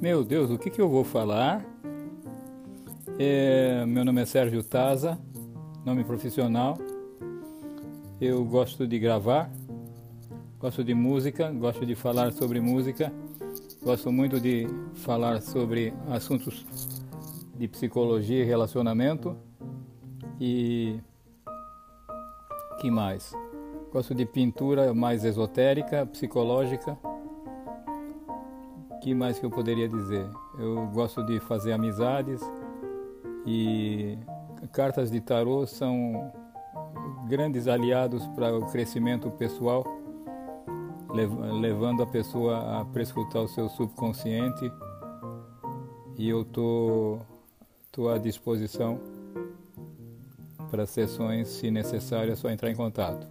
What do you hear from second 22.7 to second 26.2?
que mais? Gosto de pintura mais esotérica,